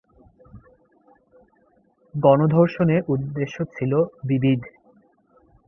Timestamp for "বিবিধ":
4.23-4.61